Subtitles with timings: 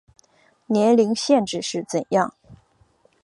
[0.65, 2.33] 年龄限制是怎样